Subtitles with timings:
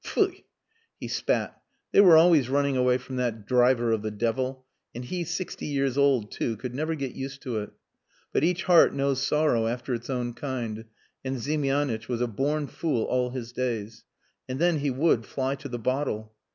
[0.03, 0.45] Pfui!"
[0.99, 1.61] He spat.
[1.91, 5.95] They were always running away from that driver of the devil and he sixty years
[5.95, 7.69] old too; could never get used to it.
[8.33, 10.85] But each heart knows sorrow after its own kind
[11.23, 14.03] and Ziemianitch was a born fool all his days.
[14.49, 16.33] And then he would fly to the bottle.